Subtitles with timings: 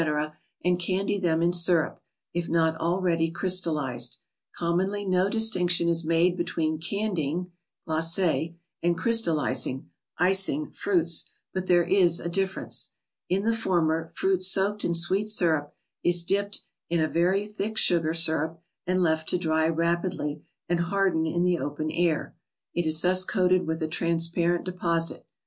[0.65, 2.01] and candy them in syrup,
[2.33, 4.17] if not already crystalized.
[4.57, 7.51] Commonly no distinc¬ tion is made between candying
[7.85, 12.93] {glace) and crystalizing {icing) fruits, but there is a difference.
[13.29, 15.71] In the former, fruit soaked in sweet syrup
[16.03, 21.27] is dipped in a very thick sugar syrup and left to dry rapidly and harden
[21.27, 22.35] in the open air;
[22.73, 25.27] it is thus coated with a transparent deposit.